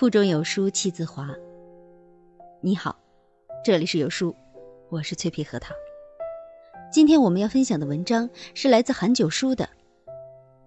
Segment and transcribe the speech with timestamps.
[0.00, 1.28] 腹中有书气自华。
[2.62, 2.98] 你好，
[3.62, 4.34] 这里是有书，
[4.88, 5.74] 我是脆皮核桃。
[6.90, 9.68] 今天我们要分享的文章是来自韩九书的。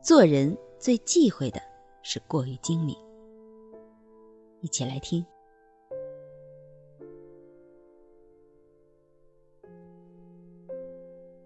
[0.00, 1.60] 做人最忌讳的
[2.04, 2.96] 是过于精明。
[4.60, 5.26] 一起来听。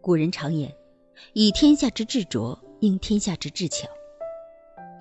[0.02, 0.70] 古人常言
[1.32, 3.88] ：“以天下之智拙，应天下之智巧。”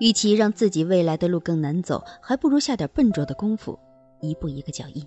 [0.00, 3.78] 与其让自己未来的路更难走，还不如下点笨拙的功夫，
[4.20, 5.06] 一步一个脚印，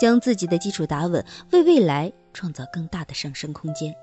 [0.00, 3.94] 将自己的基础打稳，为未来创造更大的上升空间。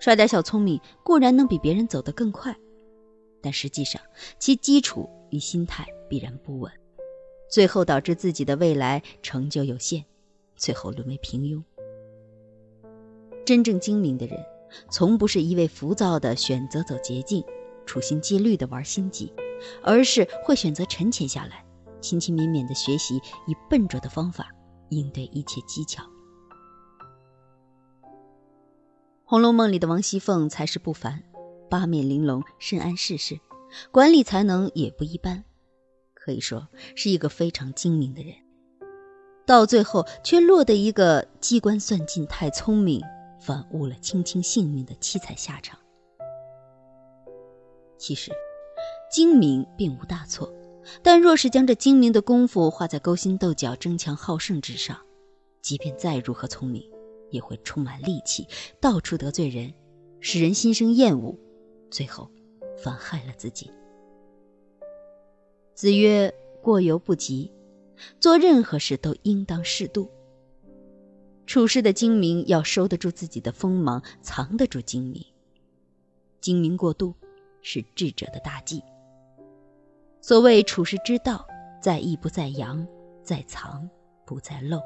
[0.00, 2.54] 耍点小聪明固然能比别人走得更快，
[3.40, 4.02] 但实际上
[4.38, 6.70] 其基础与心态必然不稳，
[7.48, 10.04] 最后导致自己的未来成就有限，
[10.56, 11.62] 最后沦为平庸。
[13.44, 14.44] 真正精明的人，
[14.90, 17.44] 从不是一味浮躁的选择走捷径。
[17.86, 19.32] 处心积虑地玩心机，
[19.82, 21.64] 而是会选择沉潜下来，
[22.00, 24.48] 勤勤勉勉地学习，以笨拙的方法
[24.90, 26.02] 应对一切技巧。
[29.24, 31.22] 《红楼梦》里的王熙凤才是不凡，
[31.68, 33.40] 八面玲珑，深谙世事，
[33.90, 35.42] 管理才能也不一般，
[36.14, 38.34] 可以说是一个非常精明的人。
[39.44, 43.00] 到最后，却落得一个机关算尽太聪明，
[43.40, 45.78] 反误了卿卿性命的凄惨下场。
[48.06, 48.30] 其实，
[49.10, 50.54] 精明并无大错，
[51.02, 54.96] 但若是将这精明的功夫花在勾心斗角、争强好胜之上，
[55.60, 56.88] 即便再如何聪明，
[57.30, 58.46] 也会充满戾气，
[58.80, 59.74] 到处得罪人，
[60.20, 61.36] 使人心生厌恶，
[61.90, 62.30] 最后
[62.78, 63.72] 反害了自己。
[65.74, 66.32] 子曰
[66.62, 67.50] ：“过犹不及。”
[68.20, 70.08] 做任何事都应当适度。
[71.44, 75.26] 处事的精明要收得住自己的锋芒，藏得住精明。
[76.40, 77.12] 精明过度。
[77.66, 78.80] 是智者的大忌。
[80.20, 81.44] 所谓处世之道，
[81.82, 82.86] 在抑不在扬，
[83.24, 83.90] 在藏
[84.24, 84.80] 不在露。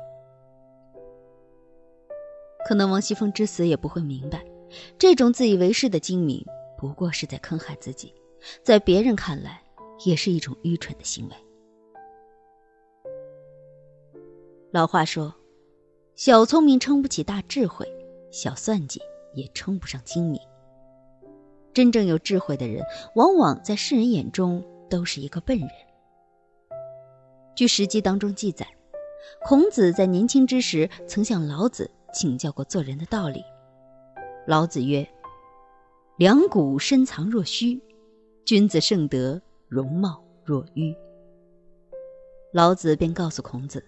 [2.66, 4.42] 可能王熙凤之死也不会明白，
[4.98, 6.42] 这种自以为是的精明，
[6.78, 8.14] 不过是在坑害自己，
[8.64, 9.62] 在别人看来，
[10.06, 11.34] 也是一种愚蠢的行为。
[14.70, 15.34] 老话说
[16.16, 17.86] ：“小聪明撑不起大智慧，
[18.30, 19.02] 小算计
[19.34, 20.40] 也称不上精明。”
[21.72, 25.68] 真正有智慧的人，往往在世人眼中都是一个笨人。
[27.54, 28.66] 据《史记》当中记载，
[29.44, 33.42] 孔子在年轻之时曾向老子请教过做人的道理。
[34.46, 35.06] 老子曰
[36.18, 37.80] ：“两股深藏若虚，
[38.44, 40.94] 君子盛德，容貌若愚。”
[42.52, 43.84] 老子便告诉孔子，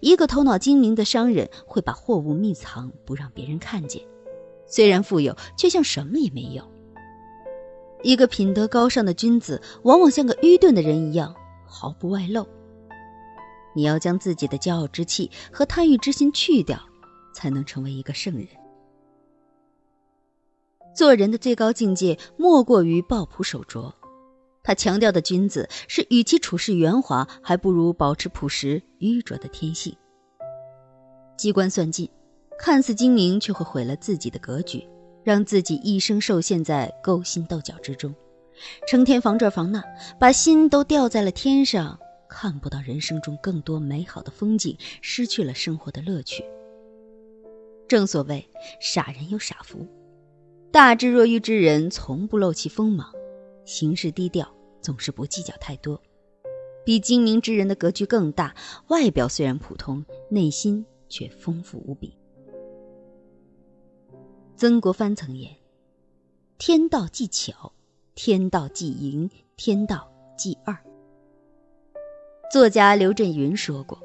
[0.00, 4.02] 一个头脑精明的商人会把货物秘藏，不让别人看见，
[4.66, 6.64] 虽然富有，却像什么也没有。
[8.02, 11.34] 一个品德高尚的君子，往往像个愚钝的人一样，
[11.66, 12.46] 毫不外露。
[13.74, 16.80] 你要将自己的骄傲之气和贪欲之心去掉，
[17.34, 18.46] 才能成为一个圣人。
[20.94, 23.94] 做人的最高境界，莫过于抱朴守拙。
[24.64, 29.96] 他强调的君子，是与其处事圆滑，还不如保持朴实愚拙的天性。
[31.36, 32.10] 机关算尽，
[32.58, 34.86] 看似精明，却会毁了自己的格局。
[35.28, 38.14] 让自己一生受限在勾心斗角之中，
[38.86, 39.84] 成天防这防那，
[40.18, 42.00] 把心都吊在了天上，
[42.30, 46.42] 看不到人生中更多美好的风景，失去了生活的乐趣。
[47.86, 48.48] 正所谓
[48.80, 49.86] 傻人有傻福，
[50.72, 53.12] 大智若愚之人从不露其锋芒，
[53.66, 54.50] 行事低调，
[54.80, 56.00] 总是不计较太多，
[56.86, 58.56] 比精明之人的格局更大，
[58.86, 62.16] 外表虽然普通，内心却丰富无比。
[64.58, 65.54] 曾国藩曾言
[66.58, 67.72] ：“天道既巧，
[68.16, 70.76] 天道既盈，天道既二。”
[72.52, 74.02] 作家刘震云说过：“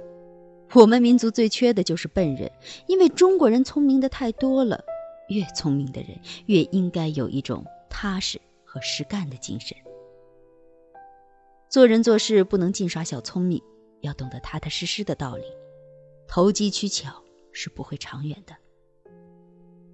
[0.76, 2.52] 我们民族最缺的就是笨人，
[2.86, 4.80] 因为中国人聪明的太多了。
[5.30, 6.10] 越聪明的人，
[6.46, 9.76] 越应该有一种踏实和实干的精神。
[11.68, 13.60] 做人做事不能尽耍小聪明，
[14.02, 15.46] 要懂得踏踏实实的道理。
[16.28, 18.56] 投机取巧是不会长远的。”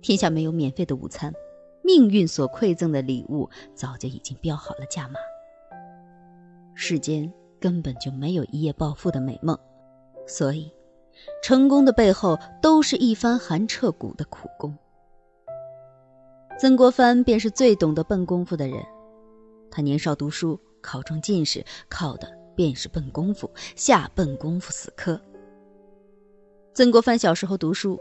[0.01, 1.33] 天下没有免费的午餐，
[1.83, 5.15] 命运所馈赠的礼物早就已经标好了价码。
[6.73, 9.57] 世间根本就没有一夜暴富的美梦，
[10.25, 10.71] 所以，
[11.43, 14.73] 成功的背后都是一番寒彻骨的苦功。
[16.57, 18.81] 曾国藩便是最懂得笨功夫的人，
[19.69, 25.19] 他年少读书，考中进士，靠的便是笨功夫，下笨功夫死磕。
[26.73, 27.99] 曾国藩小时候读书。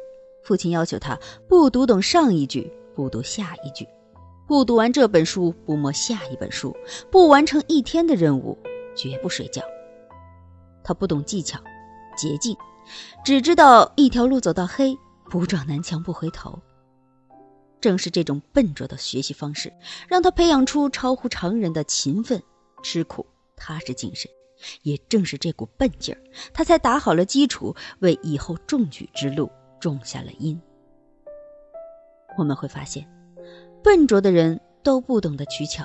[0.48, 3.86] 父亲要求他不读懂上一句，不读下一句，
[4.46, 6.74] 不读完这本书，不摸下一本书，
[7.10, 8.56] 不完成一天的任务，
[8.96, 9.60] 绝不睡觉。
[10.82, 11.60] 他不懂技巧、
[12.16, 12.56] 捷径，
[13.22, 14.96] 只知道一条路走到黑，
[15.28, 16.58] 不撞南墙不回头。
[17.78, 19.70] 正是这种笨拙的学习方式，
[20.08, 22.42] 让他培养出超乎常人的勤奋、
[22.82, 24.30] 吃苦、踏实精神。
[24.80, 26.18] 也正是这股笨劲儿，
[26.54, 29.48] 他才打好了基础，为以后中举之路
[29.80, 30.60] 种下了因。
[32.36, 33.08] 我们会发现，
[33.82, 35.84] 笨拙的人都不懂得取巧，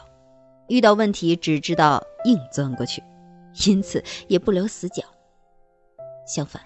[0.68, 3.02] 遇到问题只知道硬钻过去，
[3.66, 5.04] 因此也不留死角。
[6.26, 6.62] 相反，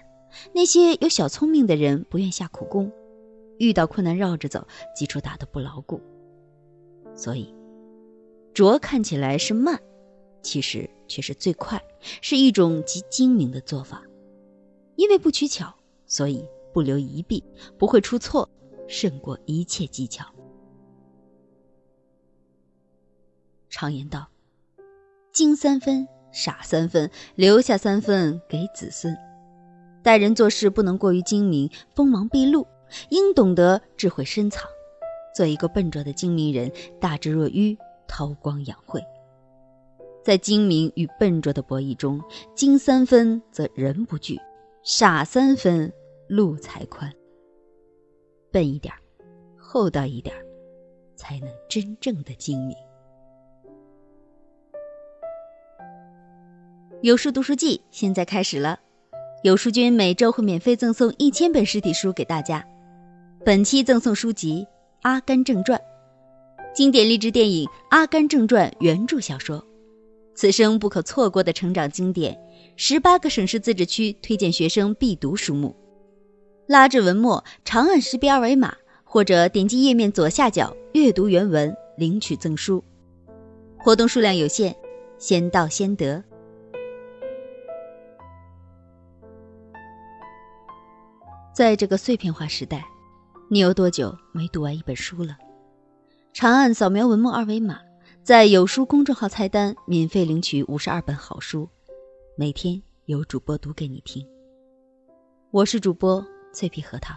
[0.52, 2.92] 那些有小聪明的人不愿下苦功。
[3.58, 4.64] 遇到困难绕着走，
[4.94, 6.00] 基础打得不牢固，
[7.12, 7.52] 所以
[8.54, 9.76] 拙看起来是慢，
[10.42, 11.82] 其实却是最快，
[12.20, 14.00] 是一种极精明的做法。
[14.94, 15.74] 因为不取巧，
[16.06, 17.42] 所以不留一弊，
[17.78, 18.48] 不会出错，
[18.86, 20.24] 胜过一切技巧。
[23.68, 24.28] 常言道
[25.32, 29.16] ：“精三分，傻三分，留下三分给子孙。”
[30.02, 32.66] 待人做事不能过于精明，锋芒毕露。
[33.10, 34.64] 应懂得智慧深藏，
[35.36, 37.76] 做一个笨拙的精明人，大智若愚，
[38.06, 39.04] 韬光养晦。
[40.24, 42.18] 在精明与笨拙的博弈中，
[42.54, 44.40] 精三分则人不惧，
[44.82, 45.92] 傻三分
[46.28, 47.12] 路才宽。
[48.52, 48.94] 笨一点，
[49.56, 50.34] 厚道一点，
[51.16, 52.76] 才能真正的精明。
[57.02, 58.78] 有书读书记现在开始了，
[59.42, 62.66] 有书君每周会免费赠送一千本实体书给大家。
[63.44, 64.64] 本期赠送书籍
[65.02, 65.78] 《阿甘正传》，
[66.74, 69.64] 经典励志电影《阿甘正传》原著小说，
[70.34, 72.36] 此生不可错过的成长经典。
[72.76, 75.74] 十八个省市自治区推荐学生必读书目。
[76.68, 82.84] 拉至文末，长按识别二维码，或者点击页面左下角阅读原文领取赠书。
[83.78, 84.76] 活动数量有限，
[85.16, 86.22] 先到先得。
[91.54, 92.84] 在这个碎片化时代。
[93.50, 95.38] 你有多久没读完一本书了？
[96.34, 97.80] 长按扫描文末二维码，
[98.22, 101.66] 在有书公众号菜单免费领取五十二本好书，
[102.36, 104.22] 每天有主播读给你听。
[105.50, 107.14] 我是主播脆皮核桃，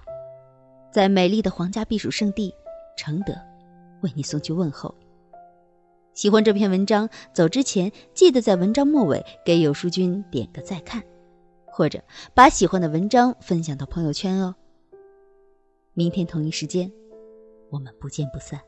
[0.91, 2.53] 在美丽的皇家避暑胜地
[2.97, 3.33] 承德，
[4.01, 4.93] 为你送去问候。
[6.13, 11.01] 喜欢这篇文章，走之前记得在文章末尾给有书君点个再看，
[11.65, 12.01] 或者
[12.33, 14.53] 把喜欢的文章分享到朋友圈哦。
[15.93, 16.91] 明天同一时间，
[17.69, 18.59] 我们不见不散。